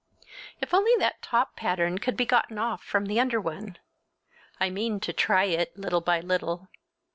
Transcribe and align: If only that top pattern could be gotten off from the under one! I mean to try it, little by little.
If 0.59 0.73
only 0.73 0.93
that 0.97 1.21
top 1.21 1.55
pattern 1.55 1.99
could 1.99 2.17
be 2.17 2.25
gotten 2.25 2.57
off 2.57 2.83
from 2.83 3.05
the 3.05 3.19
under 3.19 3.39
one! 3.39 3.77
I 4.59 4.71
mean 4.71 4.99
to 4.99 5.13
try 5.13 5.43
it, 5.43 5.77
little 5.77 6.01
by 6.01 6.21
little. 6.21 6.69